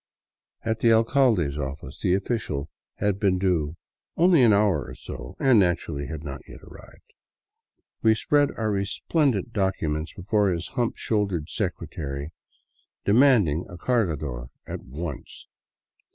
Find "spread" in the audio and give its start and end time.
8.15-8.49